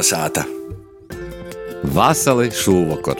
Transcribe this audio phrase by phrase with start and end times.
[0.00, 0.46] Kolnesāta!
[1.92, 3.18] Vasarī šovakar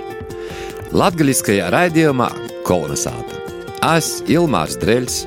[0.96, 2.28] Latvijasiskajā raidījumā
[2.64, 3.36] Kolnesāta.
[3.98, 5.18] Es, Ilmārs Dreļs,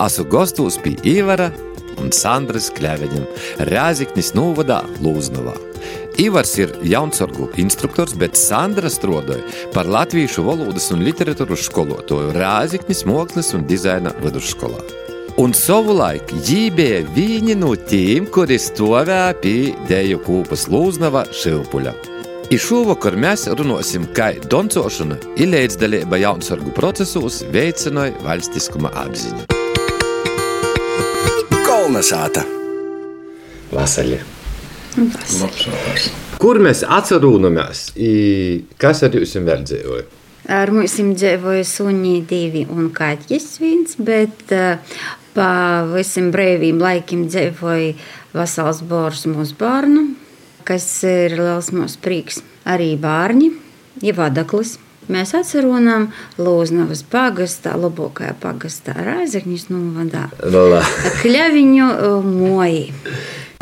[0.00, 1.50] esmu gastos pie Ivara
[2.00, 3.28] un Sandras Kļaviņam
[3.68, 5.52] Rēziknis Novadā Lūznavā.
[6.24, 13.52] Ivars ir jaunsorgu instruktors, bet Sandra strādāja par latviešu valodas un literatūras skolotāju Rēziknis Mākslas
[13.58, 15.01] un dizaina vidusskolā.
[15.40, 21.94] Un savulaik viņi bija vieni no tiem, kuri stāvēja pie Deju kūpas Lūznava šilpuļa.
[22.52, 29.46] I šovakar mēs runāsim, kā doncošana ir līdzdalība jaunsargu procesos veicināja valstiskuma apziņu.
[31.64, 32.44] Kolnesāta!
[33.72, 34.20] Vasaļa.
[36.42, 37.86] Kur mēs atcerūnamies,
[38.76, 40.04] kas ar jums vēl dzīvoja?
[40.52, 45.00] Ar mums dzīvoja suņi divi un kaķis viens, bet uh,
[45.36, 47.92] pa visiem brīviem laikiem dzīvoja
[48.36, 50.06] vesels bors mūsu bērnu,
[50.68, 52.42] kas ir liels mūsu prieks.
[52.68, 53.50] Arī bērni,
[54.04, 54.76] ja vadaklis.
[55.10, 56.06] Mēs atceronām
[56.38, 60.28] Lūznavas pagastā, labākajā pagastā, Rāzakņas novadā.
[60.54, 60.82] No, la.
[61.24, 62.84] Kļaviņu uh, moji.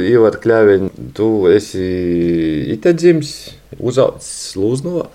[0.05, 1.87] Ivar Kļaviņ, tu esi
[2.75, 3.33] ite dzims,
[3.81, 5.09] uzaucis Lūznavā.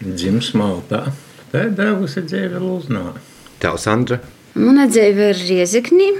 [0.00, 1.04] Dzims Maltā.
[1.52, 3.12] Tā ir devusi dzīve Lūznavā.
[3.60, 4.22] Tev, Sandra?
[4.56, 6.12] Mana dzīve ir Rieziknī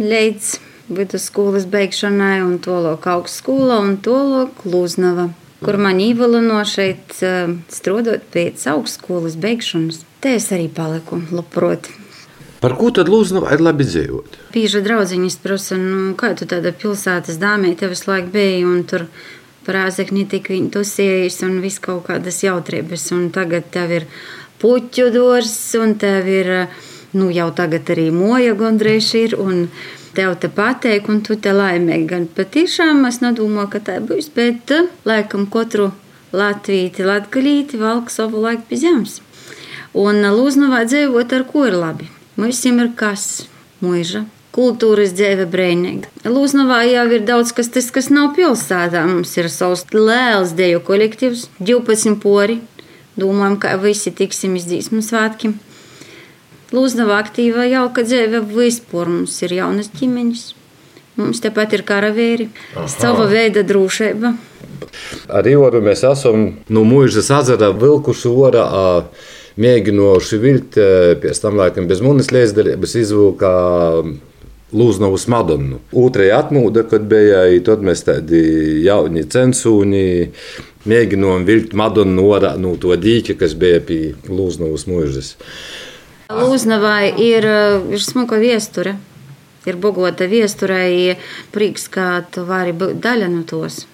[0.00, 0.54] līdz
[0.96, 5.28] vidusskolas beigšanai un tolok augstskola un tolok Lūznava
[5.64, 10.04] kur man ievilino šeit uh, strādāt pēc augstskolas beigšanas.
[10.22, 11.90] Te es arī paliku labprāt.
[12.58, 14.38] Par ko tad Lūznavā ir labi dzīvot?
[14.54, 19.06] Bieži draudziņas prasa, nu, kā tu tāda pilsētas dāmē te visu laiku biji un tur
[19.68, 23.10] prāzekņi tik viņi tusējas un viss kaut kādas jautrības.
[23.14, 24.08] Un tagad tev ir
[24.62, 26.50] puķu dors un tev ir,
[27.12, 29.36] nu, jau tagad arī moja gondrīz ir
[30.18, 32.06] tev te pateik, un tu te laimīgi.
[32.10, 35.92] Gan patiešām es nedomāju, ka tā būs, bet eh, laikam katru
[36.34, 39.20] latvīti, latgalīti valk savu laiku pie zemes.
[39.98, 42.08] Un Lūznavā dzīvot ar ko ir labi?
[42.36, 43.46] Mums ir kas?
[43.82, 44.26] Mūža.
[44.58, 46.10] Kultūras dzīve brīvīga.
[46.26, 49.04] Lūznavā jau ir daudz kas, tas, kas nav pilsētā.
[49.06, 52.58] Mums ir savs liels deju kolektīvs, 12 pori.
[53.18, 55.54] Domājam, ka visi tiksim izdzīsmu svētkiem.
[56.74, 59.08] Lūznava aktīva jauka dzīve vispār.
[59.08, 60.52] Mums ir jaunas ģimenes.
[61.18, 62.46] Mums tepat ir karavēri,
[62.86, 64.36] sava veida drošība.
[65.34, 68.66] Ar Ivaru mēs esam no mūžas azara vilkuši orā,
[69.58, 70.78] mēģinoši vilkt,
[71.24, 73.54] pēc tam laikam bez munis līdzdalības izvilkā
[74.78, 75.80] Lūznavas Madonu.
[75.96, 78.42] Otrajā atmūda, kad bija, tad mēs tādi
[78.84, 80.06] jauni censūņi
[80.88, 85.34] mēģinājām vilkt Madonu no, no to dīķa, kas bija pie Lūznavas mūžas.
[86.28, 87.44] Lūznavai ir,
[87.88, 88.98] ir smuka viesture.
[89.64, 91.16] Ir bogota viesturē,
[91.52, 93.86] prieks, ka tu vari būt daļa no tos.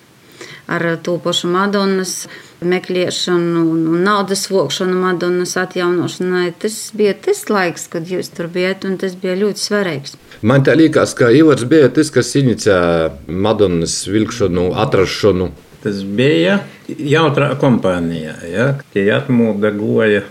[0.66, 2.26] Ar to pašu Madonas
[2.64, 3.62] meklēšanu,
[4.02, 6.50] naudas vokšanu, Madonas atjaunošanai.
[6.58, 10.18] Tas bija tas laiks, kad jūs tur bijat, un tas bija ļoti svarīgs.
[10.42, 15.52] Man tā liekas, ka Ivars bija tas, kas inicijēja Madonas vilkšanu, atrašanu.
[15.84, 18.72] Tas bija jautrā kompānijā, ja?
[18.94, 20.24] tie atmūda goja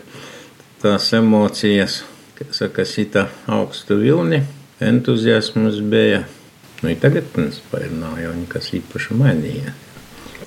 [0.83, 2.01] tās emocijas,
[2.51, 4.43] saka, sita augstu vilni,
[4.83, 6.25] entuziasms bija.
[6.83, 9.79] Nu, tagad, principā, nav jau nekas īpaši mainījies.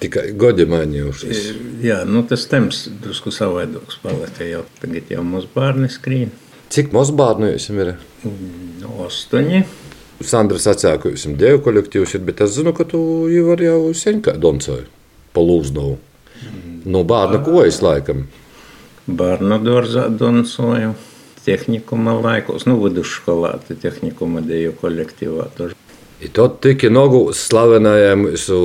[0.03, 1.47] Tikai godi mainījušies.
[1.81, 6.35] Jā, nu, tas temps drusku savaidoks palika, jau tagad jau mūsu bērni skrīn.
[6.73, 7.95] Cik mūsu bērnu jums ir?
[9.07, 9.63] Ostoņi.
[10.27, 13.01] Sandra sacīja, ka jums ir dievu kolektīvs, bet es zinu, ka tu
[13.33, 14.85] jau vari jau sen kā doncoju
[15.33, 15.97] pa lūznovu.
[16.87, 18.27] No bērna kojas laikam.
[19.07, 20.95] Bērnu dārzā doncoju.
[21.47, 25.47] Tehnikuma laikos, nu, vidusskolā, tad tehnikuma deju kolektīvā.
[26.19, 28.59] I tad tika nogu slavenajam su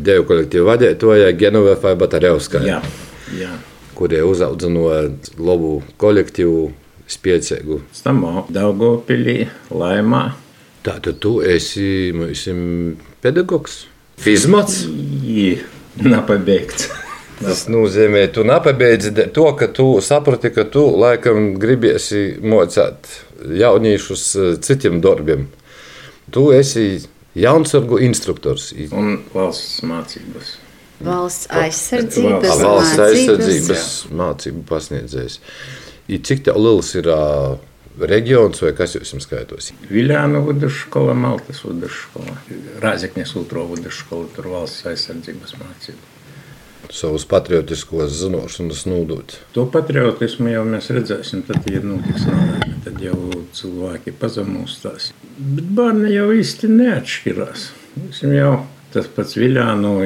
[0.00, 2.64] deju kolektīvu vadītājai Genovefai Batarevskai.
[2.70, 2.80] Jā,
[3.36, 3.50] jā.
[3.94, 6.64] Kurie uzaudzināja labu kolektīvu,
[7.12, 7.82] spēcīgu.
[7.92, 10.24] Stamā Daugopilī, Laimā.
[10.84, 12.58] Tātad tu esi, mūsim,
[13.24, 13.82] pedagogs?
[14.24, 14.86] Fizmats?
[14.88, 15.58] Jī,
[16.00, 17.03] nepabeigts.
[17.40, 23.10] Tas nozīmē, tu nepabeidzi to, ka tu saprati, ka tu laikam gribiesi mocīt
[23.58, 24.26] jauniešus
[24.62, 25.48] citiem darbiem.
[26.34, 26.86] Tu esi
[27.34, 28.70] jaunsargu instruktors.
[28.94, 30.54] Un valsts mācības.
[31.04, 33.04] Valsts aizsardzības, valsts mācības.
[33.10, 35.38] aizsardzības mācību pasniedzējs.
[36.14, 37.56] I cik tev liels ir uh,
[37.98, 39.72] reģions vai kas jums skaitos?
[39.90, 42.38] Viljāna vidusskola, Maltas vidusskola,
[42.84, 46.12] Rāzekņas otro vidusskola, tur valsts aizsardzības mācība
[46.92, 49.38] savus patriotiskos zināšanas nodot.
[49.56, 53.16] To patriotismu jau mēs redzēsim, tad, ja notiks nāve, tad jau
[53.56, 55.10] cilvēki pazemūs tās.
[55.38, 57.68] Bet bērni jau īsti neatšķirās.
[57.94, 58.54] Viņam jau
[58.94, 59.96] Tas pats Viljāno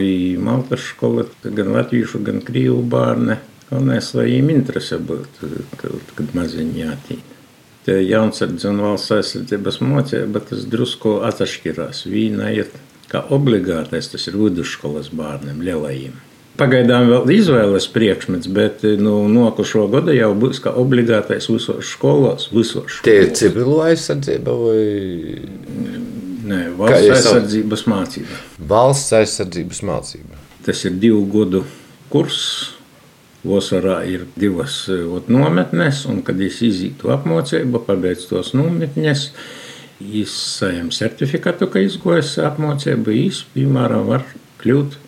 [0.41, 3.35] Maltas skola, gan latviešu, gan krīvu bērni.
[3.69, 7.37] Galvenais, lai viņiem interese būtu, kad, kad maziņi jātīna.
[7.85, 12.07] Te jaunsardze un valsts aizsardzības mocība, tas drusku atšķirās.
[12.09, 12.73] Vīna ir
[13.13, 16.17] kā obligātais, tas ir vidusskolas bērniem, lielajiem.
[16.59, 22.97] Pagaidām vēl izvēles priekšmets, bet nu, nokušo gadu jau būs kā obligātais visos skolos, visos.
[23.07, 24.81] Tie ir civilo aizsardzība vai?
[26.49, 28.41] Nē, valsts aizsardzības mācība.
[28.73, 30.43] Valsts aizsardzības mācība.
[30.67, 31.63] Tas ir divu gadu
[32.11, 32.43] kurs.
[33.47, 39.29] Vasarā ir divas ot, nometnes, un kad es izītu apmācību, pabeidzu tos nometnes,
[40.03, 44.27] izsājam certifikātu, ka izgojas apmācību, īs, piemēram, var
[44.59, 45.08] kļūt par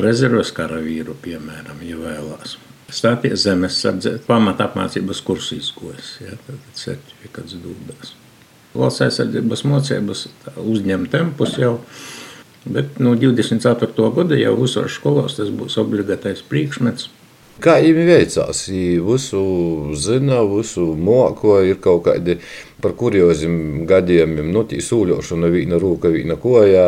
[0.00, 2.56] rezerves karavīru, piemēram, ja vēlās.
[2.92, 8.12] Stāties zemes sardzē, pamata apmācības kursu izgojas, ja, tad certifikāts dūdās.
[8.76, 10.26] Valsts aizsardzības mocības
[10.60, 11.78] uzņem tempus jau,
[12.64, 14.08] bet no 24.
[14.16, 17.08] gada jau visos skolos tas būs obligātais priekšmets.
[17.60, 18.62] Kā viņam veicās?
[18.70, 19.42] Viņa visu
[19.98, 22.38] zina, visu moko, ir kaut kādi
[22.82, 26.86] par kurioziem gadījumiem, nu, tī sūļošana, viena rūka, viena koja,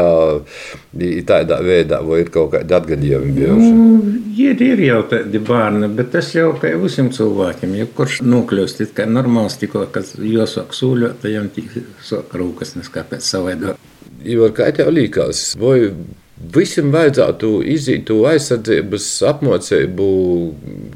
[1.28, 3.68] tādā veidā, vai ir kaut kādi atgadījumi bijuši?
[3.76, 4.16] Nu,
[4.46, 8.96] ir, ir jau tādi bērni, bet tas jau kā visiem cilvēkiem, ja kurš nokļūst, it
[8.96, 11.70] kā normāls tikko, kad jāsāk sūļot, tad jām tik
[12.02, 13.90] sāk rūkas, nes kāpēc savādāk.
[14.24, 15.52] Ivar, kā tev līkās?
[15.60, 15.92] Vai
[16.34, 20.06] Visam vajadzētu iziet to aizsardzības apmācību,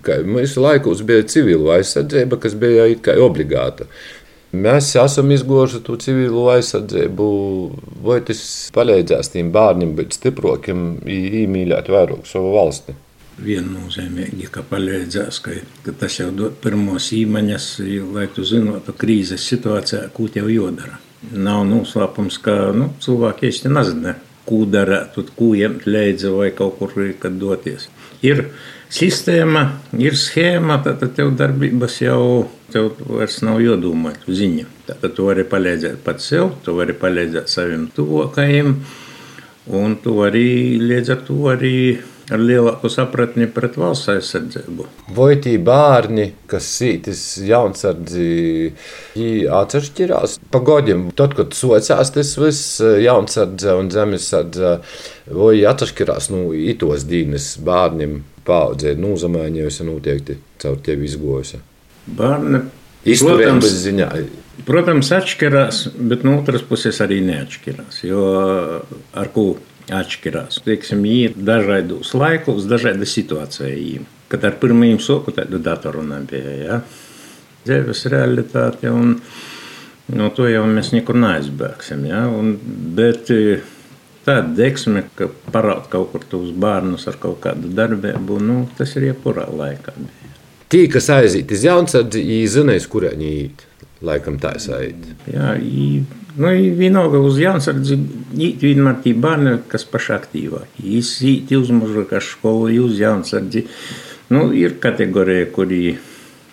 [0.03, 2.89] kā mūsu laikos bija civila aizsardzība, kas bija
[3.23, 3.87] obligāta.
[4.51, 7.29] Mēs esam izgojuši to civilo aizsardzību,
[8.03, 8.43] vai tas
[8.75, 12.97] palīdzēs tiem bērniem būt stiprākiem, iemīļot vairāk savu valsti.
[13.39, 15.55] Viennozīmīgi, ka palīdzēs, ka,
[15.85, 17.75] ka tas jau dod pirmos īmaņas,
[18.11, 20.99] lai tu zinātu krīzes situācijā, ko tev jādara.
[21.31, 24.17] Nav noslēpums, ka nu, cilvēki īsti nezina
[24.49, 26.95] ko darīt, ko ņemt līdzi vai kaut kur
[27.39, 27.89] doties.
[28.25, 28.49] Ir
[28.91, 29.65] sistēma,
[30.01, 34.67] ir schēma, tad tev darbības jau tev vairs nav jādomā, tu ziņa.
[34.89, 38.75] Tad tu vari palīdzēt pats sev, tu vari palīdzēt saviem tuvākajiem,
[39.79, 41.77] un tu vari līdz ar to arī
[42.35, 44.87] ar lielāku sapratni pret valsts aizsardzību.
[45.17, 48.73] Vai tie bērni, kas sītis jaunsardzi,
[49.59, 51.09] atšķirās pa godiem?
[51.19, 54.75] Tad, kad socās tas viss jaunsardze un zemesardze,
[55.35, 61.63] vai atšķirās nu, itos dīnes bērniem paudzē, nu, zamaiņojusi noteikti caur tevi izgojusi?
[62.19, 62.65] Bērni
[63.09, 64.09] Izturības ziņā.
[64.67, 68.03] Protams, atšķirās, bet no otras puses arī neatšķirās.
[68.09, 68.25] Jo
[69.17, 69.53] ar ko
[69.95, 70.63] atšķirās.
[70.67, 74.05] Teiksim, ir dažādos laikos, dažāda situācija.
[74.29, 76.81] Kad ar pirmajiem soku tādu datoru nebija, ja?
[77.69, 79.19] dzīves realitāte, un
[80.17, 82.05] no to jau mēs nekur neaizbēgsim.
[82.09, 82.23] Ja?
[82.33, 82.55] Un,
[82.97, 83.59] bet e,
[84.27, 89.11] tāda deksme, ka parāda kaut kur tos bērnus ar kaut kādu darbību, nu, tas ir
[89.11, 89.97] jebkurā laikā.
[90.69, 93.68] Tī, kas aiziet uz jaunsardzi, zinās, kurā viņi iet.
[94.05, 95.17] Laikam tā saita.
[95.27, 97.97] Jā, nu, vienalga uz Jansardzi
[98.39, 100.85] īt vienmēr tī bērni, kas paši aktīvāki.
[100.95, 103.65] Jis īt uz mužaka skolu, uz Jansardzi.
[104.31, 105.97] Nu, ir kategorija, kuri,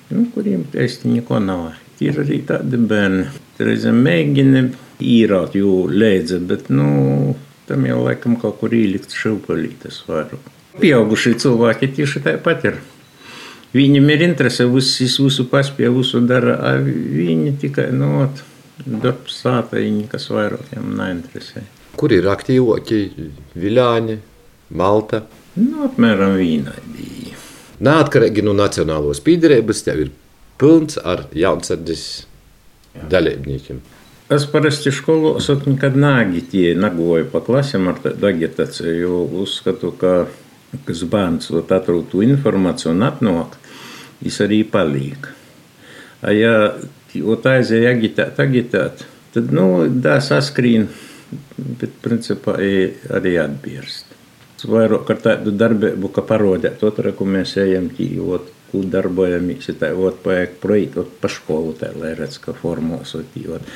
[0.10, 1.68] nu, kuriem testi neko nav.
[2.04, 3.28] Ir arī tādi bērni,
[3.62, 4.66] reizēm mēģina
[5.06, 7.36] īrāt jū lēdze, bet, nu,
[7.70, 10.52] tam jau laikam kaut kur īlikt šilpalītes vairāk.
[10.82, 12.82] Pieaugušie cilvēki tieši tāpat ir.
[13.76, 19.82] Viņam ir interese, visus, visu paspēja, visu dara, a viņi tikai no nu, darbs sāta,
[19.82, 21.64] viņi, kas vairāk viņam neinteresē.
[22.00, 23.02] Kur ir aktīvākie
[23.60, 24.16] Viļāņi,
[24.80, 25.26] Malta?
[25.60, 27.36] Nu, apmēram vienādīgi.
[27.84, 30.14] Neatkarīgi no nacionālos pīderības, tev ir
[30.60, 32.06] pilns ar jaunsardzes
[33.12, 33.82] dalībniekiem.
[34.32, 38.00] Es parasti skolos nekad neagitēju, negoju pa klasēm ar
[38.32, 40.16] agitāciju, jo uzskatu, ka
[40.88, 43.60] kas bērns atrod to informāciju un atnāk,
[44.22, 45.32] viņš arī paliek.
[46.36, 46.56] Ja
[47.16, 49.06] aizēja agitēt, agitēt,
[49.36, 50.88] tad nu, tā saskrīn,
[51.80, 54.12] bet principā arī atbirst.
[54.66, 60.24] Vairāk ar tādu darbību, ka parodēt to, ko mēs ejam, tīvot, ko darbojamies, tā ot,
[60.24, 63.68] paiek projektu, ot, pa skolu, tā, lai redz, ka formos, ot, tīvot.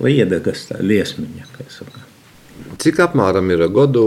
[0.00, 2.06] Vai iedagas tā liesmiņa, kā saka.
[2.80, 4.06] Cik apmēram ir gadu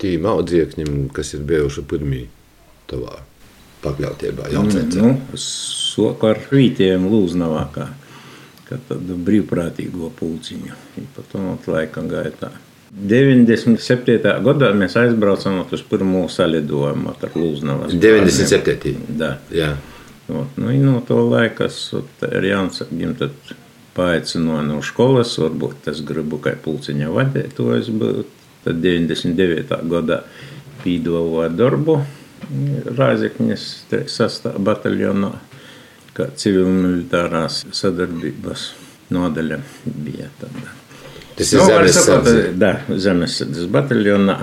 [0.00, 2.24] tīm audziekņiem, kas ir bijuši pirmie
[2.90, 3.20] tavā
[3.86, 5.00] pakļautībā jaucēcē?
[5.00, 7.88] Nu, soku ar rītiem lūznavākā,
[8.68, 10.78] kad tādu brīvprātīgo pulciņu.
[11.16, 12.52] Pa to laikam gaitā.
[12.96, 14.22] 97.
[14.46, 17.92] gadā mēs aizbraucām uz pirmo salidojumu ar Lūznavas.
[18.00, 18.94] 97.
[19.18, 19.36] Da.
[19.52, 19.74] Jā.
[20.28, 23.52] No, nu, no to laika ir jāsaka, tad
[23.96, 28.32] paaicināja no skolas, varbūt es gribu kā pulciņa vadītājs būt.
[28.66, 29.76] Tad 99.
[29.86, 30.24] gadā
[30.82, 32.00] pīdavoja darbu
[32.96, 33.66] Rāzekņas
[34.12, 35.32] sastāvā bataljonā,
[36.16, 38.70] kā civil-militārās sadarbības
[39.12, 40.74] nodaļa bija tāda.
[41.36, 42.36] Tas ir zemesardze.
[42.56, 44.38] Da, zemesardzes bataljonā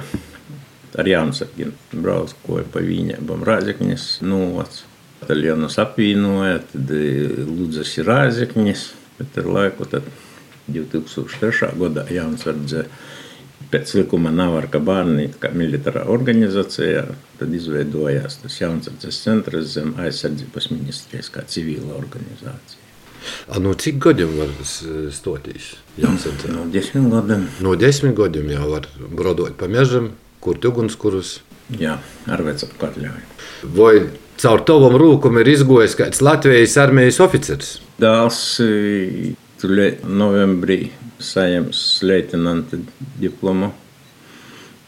[0.93, 4.83] ar Jānusargiem braucoja pa viņiem Rāzekņas novads.
[5.23, 6.91] Bataljonus apvienoja, tad
[7.47, 8.85] Ludzas ir Rāzekņas,
[9.17, 10.09] bet ar laiku tad
[10.67, 11.71] 2003.
[11.79, 12.85] gadā Jānusardzē
[13.73, 17.03] pēc likuma nav ar kā bērni, kā militārā organizācijā,
[17.39, 22.81] tad izveidojās tas Jānusardzes centrs zem aizsardzības ministrijas kā civila organizācija.
[23.47, 24.51] A, no cik gadiem var
[25.15, 25.73] stoties?
[25.99, 26.51] Jācentrā?
[26.57, 27.47] No desmit gadiem.
[27.63, 30.11] No desmit gadiem jau var brodot pa mežam,
[30.43, 31.37] kur ugunskurus.
[31.79, 31.95] Jā,
[32.27, 33.23] ar vecāku atļauju.
[33.77, 33.93] Vai
[34.43, 37.77] caur tavam rūkam ir izgojis kāds Latvijas armijas oficers?
[38.01, 38.41] Dēls
[40.06, 42.78] novembrī saņems leitenanta
[43.18, 43.72] diplomu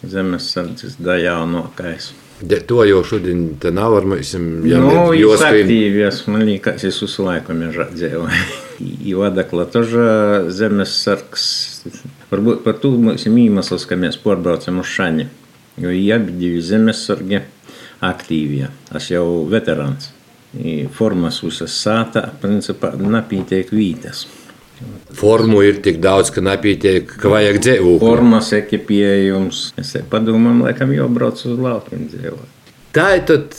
[0.06, 2.12] zemesardzes daļānokais.
[2.40, 4.30] De, to jau šodien te nav ar mums.
[4.32, 8.44] Jā, nu, jūs aktīvi esmu, man liekas, es uz laiku mežā dzīvoju.
[9.10, 10.06] Ivadakla тоже
[10.56, 11.44] zemesargs.
[12.30, 15.28] Varbūt par to mums ir iemesls, ka mēs pārbraucam uz Šani.
[15.80, 17.42] Jo abi divi zemesargi
[18.00, 18.70] aktīvie.
[18.96, 20.08] Es jau veterāns.
[20.96, 24.24] Formas visas sāta, principā, napītiek vītas.
[25.15, 27.99] Formu ir tik daudz, ka nepietiek, ka vajag dzīvot.
[28.03, 29.61] Formas, ekipējums.
[29.79, 32.51] Es padomāju, laikam jau brauc uz laukiem dzīvot.
[32.95, 33.55] Tā ir tad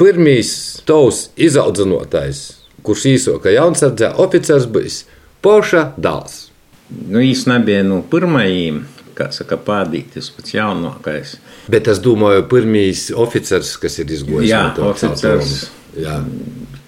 [0.00, 0.52] pirmīs
[0.88, 2.44] tavs izaudzinotais,
[2.86, 5.02] kurš īsoka jaunsardzē oficers bijis
[5.40, 6.50] Poša dāls.
[6.90, 8.82] Nu, īstenībā nebija no pirmajiem,
[9.16, 11.38] kā saka, pādītis pats jaunākais.
[11.70, 15.70] Bet es domāju, pirmīs oficers, kas ir izgojis Jā, oficers.
[15.96, 16.18] Jā.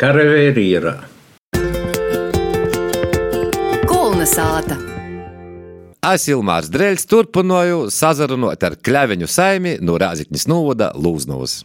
[0.00, 0.96] Karavērīra.
[4.22, 4.76] Kolna sāta.
[6.06, 11.64] Es Ilmārs Dreļs turpināju sazarunot ar Kļaviņu saimi no Rāzikņas novada Lūznovas.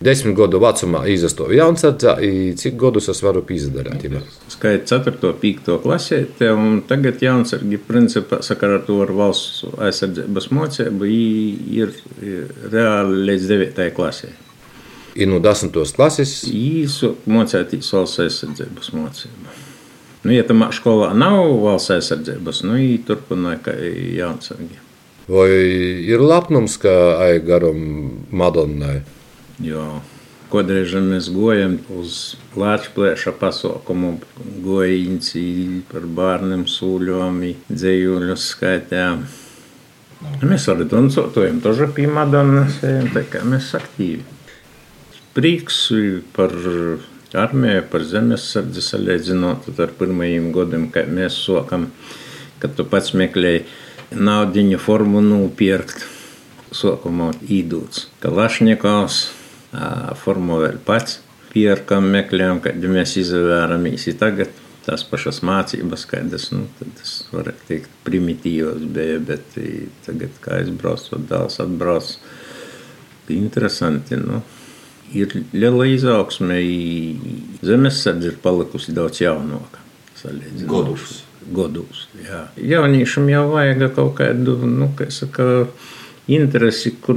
[0.00, 4.08] Desmit gadu vecumā izastāju jaunsardzā, i cik gadus es varu izdarīt?
[4.54, 5.34] Skaits 4.
[5.42, 5.70] 5.
[5.84, 6.22] klasē,
[6.54, 11.96] un tagad jaunsargi principā sakarā ar to ar valsts aizsardzības mocību ir
[12.72, 13.88] reāli līdz 9.
[14.00, 14.32] klasē.
[15.18, 15.76] I no 10.
[15.92, 19.67] klases Īsu mocētīs valsts aizsardzības mocību.
[20.24, 24.82] Nu, ja tam skolā nav valsts aizsardzības, nu, viņi turpina jāatsargā.
[25.28, 25.48] Vai
[26.08, 27.82] ir lepnums, ka aizjūtu garām
[28.32, 29.02] Madonai?
[29.62, 29.84] Jā,
[30.50, 34.16] kādreiz mēs gājām uz Latvijas pasākumu,
[34.64, 39.28] gājām par bērniem, sūļiem, dzīsļu skaitām.
[40.42, 42.80] Mēs arī dansojam, tožā pie Madonas,
[43.14, 44.24] tā kā mēs aktīvi.
[45.36, 45.84] Prieks
[46.34, 51.88] par viņu armiju, par zemesardzi salīdzinot ar pirmajiem gadiem, kad mēs sokam,
[52.62, 53.66] kad tu pats meklēji
[54.16, 56.06] naudiņu formu nopirkt.
[56.68, 59.18] Sokumā īdūts Kalašņikovs,
[60.20, 64.52] formu vēl pats pierkam, meklējam, kad mēs izvērāmies tagad.
[64.84, 69.58] Tās pašas mācības, kādas, nu, tas varētu teikt, primitīvas bija, bet
[70.06, 72.14] tagad, kā es braucu, dēls atbrauc,
[73.32, 74.40] interesanti, nu.
[75.16, 76.58] Ir liela izaugsme,
[77.64, 79.80] zemesardze ir palikusi daudz jaunāka.
[80.68, 81.22] Godus.
[81.48, 82.42] Godus, jā.
[82.60, 85.68] Jauniešam jau vajag kaut kādu, nu, kā saka,
[86.28, 87.16] interesi, kur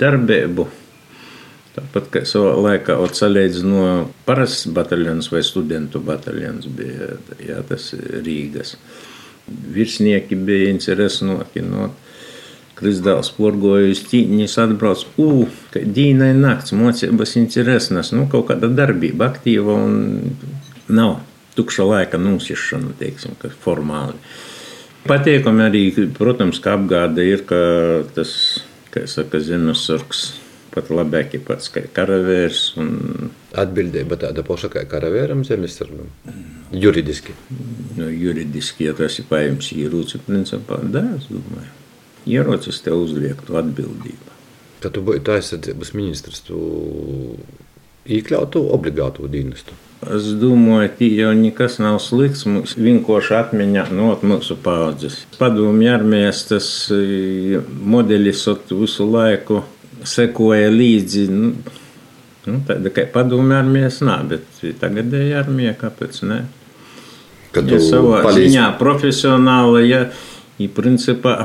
[0.00, 0.66] darbību.
[1.76, 3.84] Tāpat kā savā laikā atsalīdz no
[4.26, 7.12] parastas bataljonas vai studentu bataljonas bija
[7.44, 7.92] jā, tas
[8.24, 8.74] Rīgas.
[9.46, 11.92] Virsnieki bija interesanti no
[12.78, 15.04] Kristāls porgojas tīņas atbrauc.
[15.20, 20.36] Ū, ka dīnai nakts, mocības interesantas, nu kaut kāda darbība aktīva un
[20.88, 21.18] nav
[21.58, 24.18] tukša laika nusišana, teiksim, formāli.
[25.08, 27.58] Patīkami arī, protams, ka apgāde ir, ka
[28.14, 28.32] tas,
[28.94, 30.28] kā saka, zemesargs
[30.74, 32.62] pat labāk ir pats kā karavērs.
[32.80, 33.32] Un...
[33.58, 36.10] Atbildība tāda paša kā karavēram zemesargam?
[36.76, 37.34] Juridiski.
[37.96, 41.77] Nu, juridiski, ja tas ir paņemts ieroci, principā, da, es domāju.
[42.28, 44.34] Ierocis tev uzliek to atbildību.
[44.82, 46.58] Kad tu būtu aizsardzības ministrs, tu
[48.08, 49.74] iekļautu obligātu dienestu.
[50.14, 52.44] Es domāju, ka jau nekas nav slikts.
[52.46, 55.24] Mums vienkārši atmiņā no mūsu paudzes.
[55.40, 56.68] Padomju armijas tas
[57.82, 59.64] modelis visu laiku
[60.06, 61.24] sekoja līdzi.
[61.34, 61.50] Nu,
[62.46, 66.44] nu, tāda kā padomju armijas nav, bet tagadēja armija, kāpēc ne?
[67.52, 70.04] Kad Ja savā palīdzi- ziņā profesionāli, ja
[70.62, 71.40] ir principā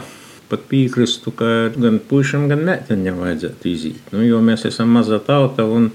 [0.53, 4.11] pat piekrīstu, ka gan puišam, gan meitenēm vajadzētu iziet.
[4.13, 5.89] Nu, jo mēs esam maza tauta un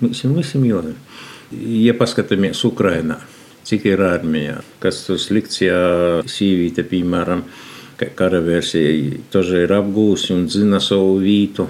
[0.00, 0.96] ir visam jādara.
[1.52, 3.20] Ja paskatāmies Ukrainā,
[3.68, 5.78] cik ir armijā, kas tur slikts, ja
[6.28, 7.44] sīvīte, piemēram,
[7.98, 11.68] ka karavērsija tožai ir apgūsi un zina savu vītu.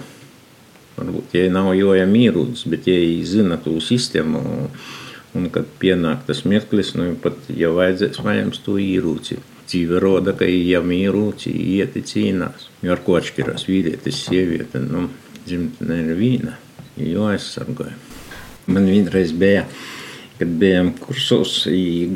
[0.99, 4.43] Varbūt tie nav jojam īrūdus, bet tie zina to sistēmu.
[5.39, 9.37] Un kad pienāk tas mirklis, nu pat jau vajadzēs vajams to īrūci.
[9.69, 12.71] Dzīve roda, ka jām īrūci ieti cīnās.
[12.81, 15.11] Jo ar ko atšķirās vīrietis, sieviete, nu,
[15.45, 16.55] dzimtenē ir vīna,
[17.05, 17.93] jo aizsargoja.
[18.69, 19.67] Man vienreiz bija,
[20.39, 21.67] kad bijām kursos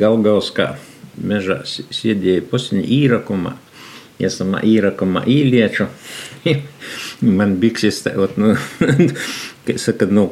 [0.01, 0.71] Galgauskā
[1.21, 3.55] mežā, sēdēja posiņa īrakumā.
[4.23, 5.89] Esam īrakumā īlieču.
[7.39, 8.55] Man bikses tāpat, nu,
[9.85, 10.29] saka, no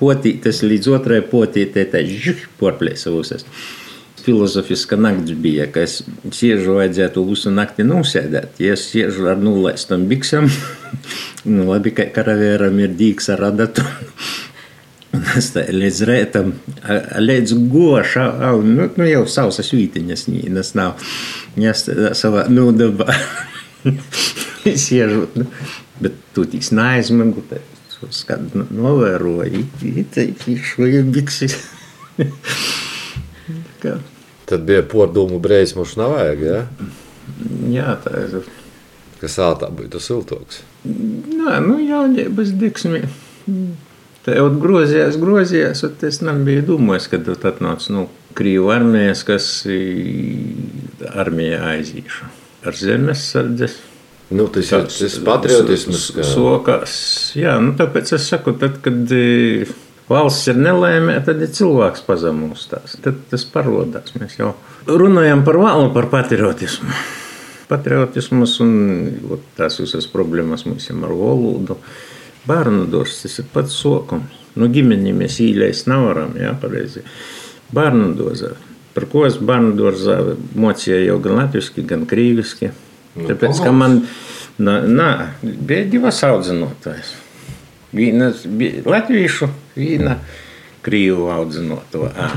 [0.00, 3.46] potītes līdz otrai potītei, tā žuh, porplēsa uzas.
[4.24, 5.98] Filozofiska nakts bija, ka es
[6.32, 8.56] siežu vajadzētu visu nakti nosēdēt.
[8.62, 10.48] Ja es siežu ar nulaistam biksam,
[11.44, 13.84] nu labi, ka karavēram ir dīks ar adatu.
[15.38, 16.48] Es tā līdz rētam,
[17.20, 18.24] līdz gošā,
[18.66, 20.96] nu, nu jau sausas vītiņas nīnas nav.
[21.54, 21.84] Es
[22.18, 23.14] savā nūdabā
[24.86, 25.46] siežu, nu,
[26.02, 27.44] bet tu tīs neaizmagu,
[28.10, 29.64] skat novēroji,
[30.04, 31.60] itaiķi šoja biksis.
[34.54, 36.58] Tad bija pordumu breizmuši nav vajag, jā?
[37.74, 38.44] Jā, tā ir.
[39.18, 40.60] Kas ātā būtu siltoks.
[40.86, 43.00] Nē, nu jaunības diksmi.
[44.22, 48.06] Tā jau grozījās, grozījās, es nebiju domājis, kad tu atnāc no nu,
[48.38, 49.48] Krīvu armijas, kas
[51.10, 52.30] armijā aizīšu
[52.70, 53.76] ar zemes sardzes.
[54.30, 56.06] Nu, tas ir tas patriotisms.
[56.14, 56.24] Kā...
[56.30, 56.94] Sokās,
[57.38, 59.02] jā, nu tāpēc es saku, tad, kad
[60.10, 62.98] valsts ir nelēmē, tad ir cilvēks pazemūstās.
[63.04, 64.14] Tad tas parodās.
[64.18, 64.54] Mēs jau
[64.88, 66.90] runājam par valnu, par patriotismu.
[67.72, 68.74] Patriotismas un
[69.56, 71.78] tās visas problēmas mums ir ar valodu.
[72.44, 74.42] Bērnu dārsts tas ir pats sokums.
[74.54, 77.02] Nu, ģimeni mēs īļais nevaram, jā, pareizi.
[77.74, 78.52] Bērnu dārzā.
[78.94, 80.20] Par ko es bērnu dārzā
[80.54, 82.70] mocīju jau gan latviski, gan krīviski.
[83.16, 84.04] Nu, Tāpēc, ka man
[84.62, 85.10] nā, nā,
[85.42, 87.16] bija divas audzinotājas.
[87.94, 90.18] Viena bija latviešu, viena
[90.84, 92.30] krīvu audzinotāja.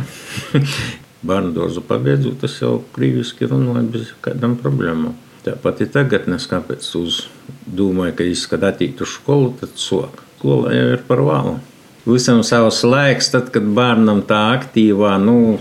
[1.28, 5.16] bērnu dārzu pabeidzot, tas jau krīviski runāja bez kādām problēmām.
[5.46, 7.26] Tāpat ir tagad, nes kāpēc uz
[7.68, 10.24] domāju, ka es, kad attītu skolu, tad sok.
[10.38, 11.56] Skola jau ir par vēlu.
[12.08, 15.58] Visam savs laiks, tad, kad bērnam tā aktīvā, nu,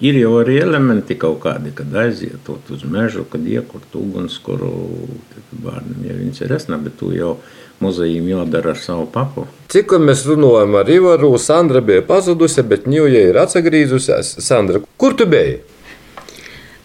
[0.00, 4.72] ir jau arī elementi kaut kādi, kad aiziet uz mežu, kad iekurt ugunskura,
[5.32, 7.36] tad bērnam jau viņas ir esna, bet tu jau
[7.80, 9.46] muzejiem jādara ar savu papu.
[9.72, 14.36] Cik mēs runājam ar Ivaru, Sandra bija pazudusi, bet Ņūja ir atgriezusies.
[14.44, 15.60] Sandra, kur tu biji?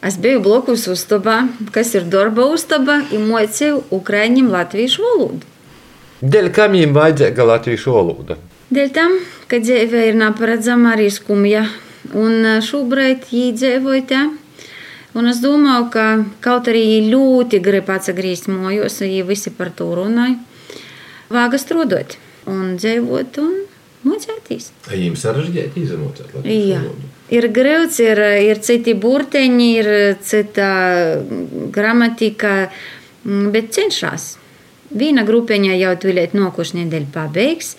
[0.01, 5.45] Es biju blakus uztabā, kas ir darba uztaba, un mocīju ukrāņiem latviešu valodu.
[6.21, 8.37] Dēļ kam viņam vajadzīga latviešu valoda?
[8.73, 9.13] Dēļ tam,
[9.49, 11.67] ka dzīve ir neparedzama arī skumja,
[12.17, 14.21] un šobrīd viņi dzīvoja te.
[15.11, 16.05] Un es domāju, ka
[16.43, 20.37] kaut arī ļoti grib atgriezties mājās, ja visi par to runāja,
[21.31, 22.15] vāga strādāt
[22.47, 23.57] un dzīvot un
[24.07, 24.69] mocēties.
[24.87, 26.93] Viņiem sarežģīti izmocēt latviešu.
[27.31, 29.89] Ir grūts, ir, ir citi burteņi, ir
[30.23, 30.69] cita
[31.75, 32.55] gramatika,
[33.23, 34.35] bet cenšas.
[34.91, 37.75] Viena grupiņa jau tūlīt nokuši nedēļu pabeigs.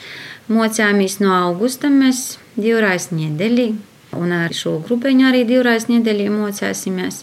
[0.52, 3.72] Mocāmies no augusta mēs divreiz nedēļī.
[4.18, 7.22] Un ar šo grupiņu arī divreiz nedēļī mocāsimies.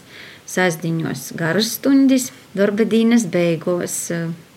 [0.50, 3.96] Sasdiņos garas stundas, darba dienas beigās.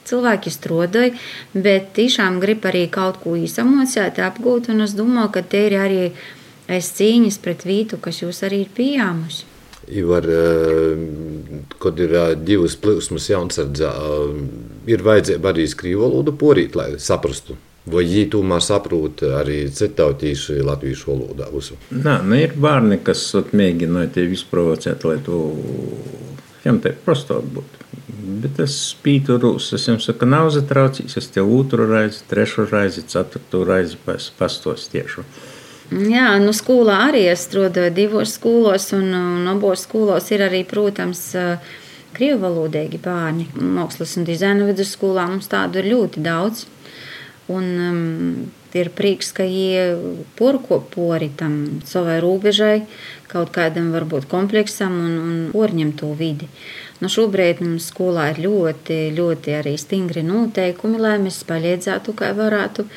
[0.03, 1.13] Cilvēki strādāja,
[1.53, 4.71] bet tiešām grib arī kaut ko īsamocēt, apgūt.
[4.73, 6.01] Un es domāju, ka te ir arī
[6.67, 9.49] aiz cīņas pret vītu, kas jūs arī ir pieņēmusi.
[9.83, 10.27] Var,
[11.83, 13.91] kad ir divas plūsmas jaunsardzā,
[14.87, 17.59] ir vajadzība arī krīvu valodu porīt, lai saprastu.
[17.83, 21.49] Vai viņi tomēr saprot arī citautīšu latviešu valodā?
[21.91, 25.39] Nā, nu ir bērni, kas mēģināja tevi izprovocēt, lai tu
[26.63, 27.81] viņam te prostāk būtu.
[28.43, 33.03] Bet es spītu rūs, es jums saku, nav zatraucīgs, es tev otru raizi, trešu raizi,
[33.11, 33.99] ceturtu raizi
[34.39, 35.25] pastos tiešu.
[35.91, 41.25] Jā, nu, skolā arī es strādāju divos skolos, un, un abos skolos ir arī, protams,
[42.15, 43.49] krievu valodīgi bērni.
[43.59, 46.63] Mākslas un dizaina vidusskolā mums tādu ir ļoti daudz.
[47.51, 52.85] Un, um, ir prieks, ka viņi porko pori tam savai robežai,
[53.31, 56.47] kaut kādam varbūt kompleksam un, un porņem to vidi.
[57.01, 62.87] Nu, šobrīd mums skolā ir ļoti, ļoti arī stingri noteikumi, lai mēs palīdzētu, kā varētu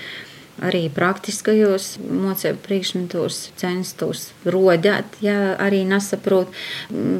[0.64, 6.52] arī praktiskajos mocību priekšmetos censtos rodēt, ja arī nesaprot.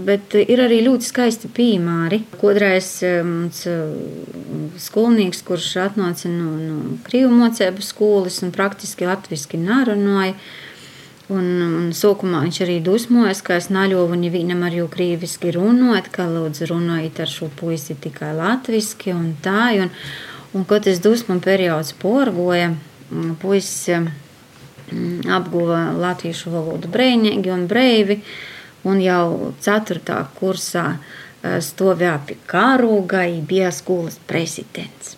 [0.07, 2.22] Bet ir arī ļoti skaisti piemēri.
[2.40, 3.83] Kodreiz eh, mums eh,
[4.81, 10.37] skolnieks, kurš atnāca no, no Krievu mocību skolas un praktiski latviski nerunāja,
[11.27, 16.29] Un, un sākumā viņš arī dusmojas, ka es naļovu nevienam ar jau krīviski runāt, ka
[16.31, 19.72] lūdzu runājiet ar šo puisi tikai latviski un tā.
[19.83, 19.90] Un,
[20.55, 22.77] un kad tas dusmu periods porgoja,
[23.42, 23.88] puisis
[24.90, 28.21] mm, apguva latviešu valodu brēņīgi un breivi,
[28.87, 30.19] un jau 4.
[30.38, 35.16] kursā eh, stāvēja pie kāroga, bija skolas prezidents.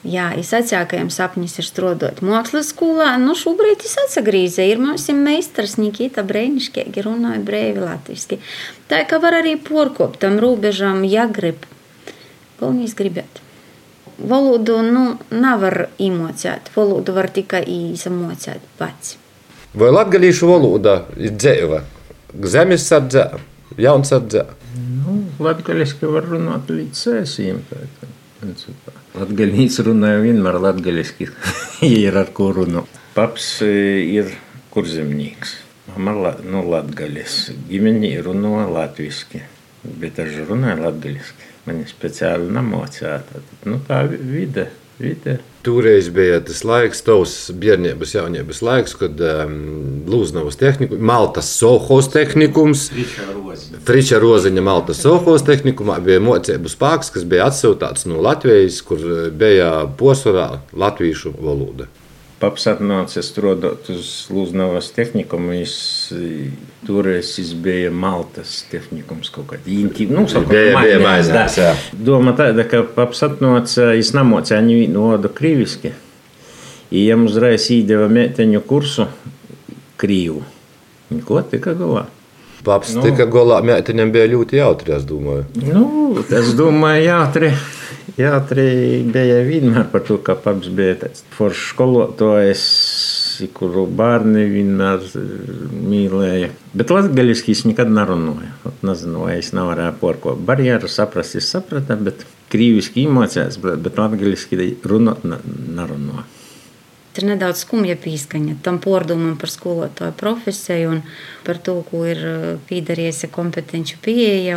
[0.00, 3.10] Jā, es vecākajiem sapņus ir strādāt mākslas skolā.
[3.20, 4.64] Nu, šobrīd es atsagrīzē.
[4.64, 8.40] Ir mums meistars Nikita brēnišķīgi runāja brēvi latviski.
[8.88, 11.68] Tā kā var arī porkop tam robežām, ja grib.
[12.62, 13.44] Galvenais gribēt.
[14.20, 16.68] Valodu nu, nevar iemācīt.
[16.76, 19.16] Valodu var tikai izmācīt pats.
[19.74, 21.84] Vai latviešu valoda ir dzēva?
[22.50, 23.26] Zemes sardzē,
[23.78, 24.44] jauns sardzē.
[24.76, 27.62] Nu, Latviešu var runāt līdz sēsīm.
[28.40, 28.94] Principā.
[29.18, 31.28] Latgaļīs runāja vienmēr latgaļiski,
[31.82, 32.98] ja ir ar ko runāt.
[33.16, 33.70] Paps e,
[34.06, 34.30] ir
[34.74, 35.56] kurzemnieks.
[35.90, 37.38] Mama la, nu, latgaļis.
[37.70, 39.42] Ģimeņi runā latviski,
[40.02, 41.49] bet es runāju latgaļiski.
[41.70, 43.20] Mani speciāli namocā.
[43.62, 44.64] Nu, tā vide,
[44.98, 45.36] vide.
[45.62, 49.52] Toreiz bija tas laiks, tavs bērnības, jaunības laiks, kad um,
[50.10, 52.88] Lūznavas tehniku, Maltas Sohos tehnikums,
[53.86, 59.70] Friča Roziņa Maltas Sohos tehnikumā bija mocēbu spēks, kas bija atsūtāts no Latvijas, kur bija
[60.00, 61.86] posvarā latviešu valoda.
[62.40, 65.50] Paps atnāca strādāt uz Lūznavas tehnikumu.
[65.52, 65.72] Viņš
[66.88, 70.06] toreiz bija Maltas tehnikums kaut kādā īņķī.
[70.08, 71.74] Nu, bija, bija mainās, jā.
[71.92, 75.92] Doma tāda, ka paps atnāca, es namocēju viņu valodu krīviski.
[76.90, 79.06] Viņam uzreiz īdeva meiteņu kursu
[80.00, 80.40] krīvu.
[81.26, 82.06] Ko tika galā?
[82.64, 85.44] Paps nu, tika galā, meiteņam bija ļoti jautri, es domāju.
[85.60, 85.84] Nu,
[86.24, 87.52] es domāju, jautri.
[88.18, 92.64] Jā, arī bija vienmēr par to, ka paps bija tāds foršs skolotājs,
[93.56, 95.06] kuru bērni vienmēr
[95.90, 96.50] mīlēja.
[96.76, 98.74] Bet latgaļiski es nekad nerunāju.
[98.86, 105.24] Nezinu, vai es nevarēju porko barjeru saprast, es sapratu, bet krīviski iemācījās, bet latgaļiski runāt
[105.26, 106.39] nerunāju.
[107.20, 111.02] Ir nedaudz skumja pīskaņa tam pārdomam par skolotāju profesiju un
[111.44, 112.22] par to, ko ir
[112.70, 114.56] piedarījusi kompetenci pieeja.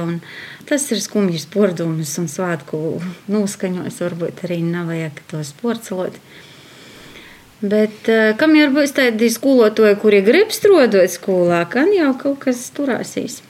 [0.69, 2.79] Tas ir skumjs pārdomas un svētku
[3.33, 4.01] noskaņojums.
[4.07, 6.19] Varbūt arī nav vajag to sporcelot.
[7.63, 8.07] Bet
[8.39, 13.41] kam jau būs tādi skolotāji, kuri grib strādāt skolā, kan jau kaut kas turēsīs.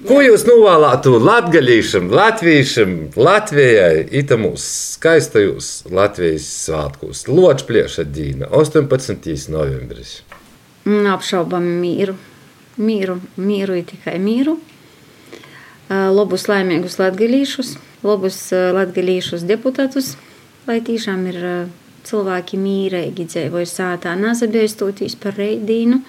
[0.00, 7.26] Ko jūs novēlētu latgaļīšam, latviešam, Latvijai, itamūs skaistajos Latvijas svētkos?
[7.28, 9.28] Ločplieša dīna, 18.
[9.52, 10.22] novembris.
[10.88, 12.16] Apšaubam mīru.
[12.80, 14.56] Mīru, mīru ir tikai mīru.
[15.92, 20.14] Labus laimīgus latgaļīšus, labus latgaļīšus deputātus,
[20.64, 21.40] lai tiešām ir
[22.08, 26.00] cilvēki mīrīgi dzīvoja sātā, nazabiestoties par reidīnu,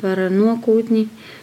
[0.00, 1.04] par nokūtni.
[1.04, 1.35] Es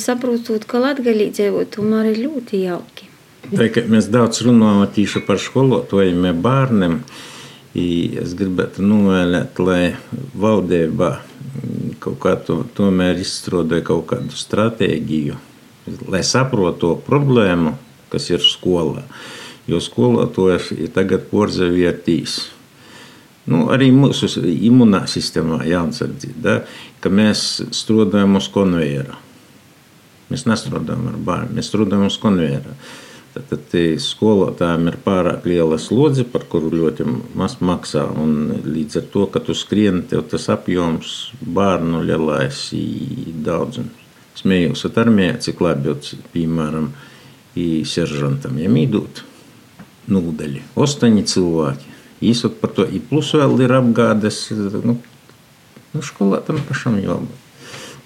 [0.00, 3.10] saprotu, ka Latvijā dzīvot tomēr ir ļoti jauki.
[3.44, 7.00] Tā, mēs daudz runājam tieši par skolotājiem, bērniem.
[7.74, 9.96] Es gribētu novēlēt, lai
[10.38, 11.18] valdība
[12.00, 15.36] kaut kā to, tomēr izstrādāja kaut kādu stratēģiju,
[16.08, 17.74] lai saprotu to problēmu,
[18.12, 19.04] kas ir skolā.
[19.68, 22.38] Jo skolotājs ir tagad porzavietis.
[23.48, 26.56] Nu, arī mūsu imunā sistēmā jāatsardzība, da,
[27.04, 27.44] ka mēs
[27.76, 29.18] strādājam uz konveijera.
[30.32, 32.76] Mēs nestrādājam ar bērniem, mēs strādājam uz konveijera.
[33.34, 38.04] Tad, skolotājiem ir pārāk liela slodze, par kuru ļoti maz maksā.
[38.62, 42.68] Līdz ar to, ka tu skrieni, tev tas apjoms bērnu lielais
[43.46, 44.02] daudzums.
[44.38, 45.96] Smējos ar armijā, cik labi jau,
[46.32, 46.88] piemēram,
[47.86, 49.22] seržantam, ja mīdūt
[50.10, 50.62] nūdeļi.
[50.78, 51.90] Ostoņi cilvēki.
[52.24, 54.46] Īsot par to, i plus vēl ir apgādes,
[54.84, 54.96] nu,
[55.94, 57.42] nu skolātam pašam jābūt.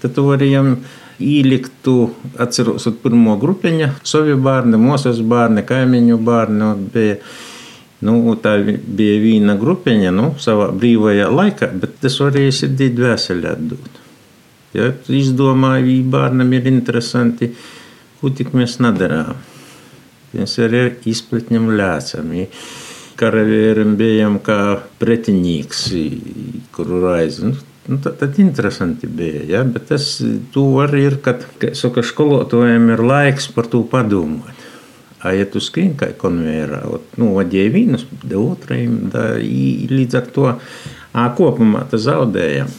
[0.02, 0.76] Tad tu vari jām
[1.22, 1.94] ieliktu,
[2.40, 6.70] atceros, pirmo grupiņu, savi bērni, mūsu bērni, kaimiņu bērni.
[6.94, 7.18] Bija,
[8.06, 14.02] nu, tā bija viena grupiņa nu, savā brīvajā laikā, bet tas varēja sirdī dvēselē atdot.
[14.76, 17.52] Ja, izdomāju, bērnam ir interesanti,
[18.20, 19.38] ko tik mēs nedarām.
[20.36, 22.36] Mēs arī izplatņam lēcam.
[22.36, 22.50] Ja
[23.18, 25.88] karavīram bijām kā pretinieks,
[26.74, 27.52] kuru raizi.
[27.88, 29.42] Nu, tad, tad interesanti bija.
[29.48, 29.64] Ja?
[29.64, 31.46] Bet tas arī ir, kad
[31.78, 34.56] saka, skolotājiem ir laiks par to padomāt.
[35.18, 36.82] A, ja tu skrieni kā konvejerā,
[37.18, 38.04] nu, vadīji vienus,
[38.38, 39.08] otrajam,
[39.90, 42.70] līdz ar to a, kopumā tas zaudējam.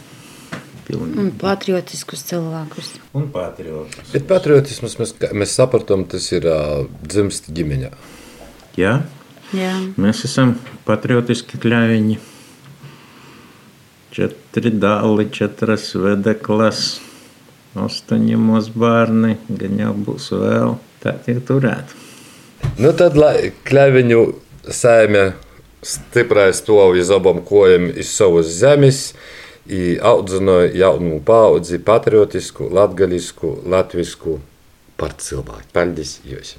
[0.88, 1.20] Pilnīgi.
[1.22, 2.94] Un patriotiskus cilvēkus.
[3.18, 4.14] Un patriotiskus.
[4.14, 7.92] Bet patriotismus mēs, mēs sapratām, tas ir uh, dzimst ģimeņā.
[8.80, 8.96] Jā.
[9.54, 9.76] Jā.
[10.02, 10.56] Mēs esam
[10.88, 12.18] patriotiski kļaviņi.
[14.20, 17.00] Četri dāli, četras vedeklas,
[17.80, 20.76] astoņi mūsu bērni, gan jau būs vēl.
[21.00, 21.94] Tā tiek turēt.
[22.82, 24.24] Nu tad, lai kleviņu
[24.68, 25.30] sēmē
[25.86, 29.14] stiprais to uz abām kojām iz savas zemes,
[30.04, 34.40] audzināja jaunu paudzi patriotisku, latgaļisku, latvisku
[35.00, 35.70] par cilvēku.
[35.72, 36.58] Paldies jums!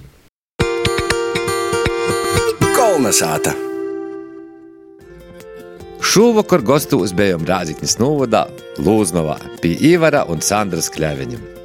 [2.78, 3.69] Kolnesāta!
[6.00, 8.46] Šovakar gastos bijām Rāziknis Novadā,
[8.80, 11.59] Lūznovā, pie Ivara un Sandras Kļaviņam.